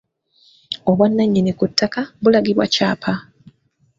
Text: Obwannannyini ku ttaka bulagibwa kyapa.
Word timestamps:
Obwannannyini 0.89 1.51
ku 1.59 1.65
ttaka 1.71 2.01
bulagibwa 2.21 2.65
kyapa. 2.73 3.13